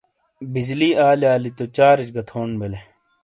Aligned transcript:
بجلی 0.51 0.89
آلیالی 1.09 1.51
تو 1.57 1.63
چارج 1.75 2.07
گہ 2.15 2.21
تھون 2.29 2.49
بیلے۔ 2.59 2.79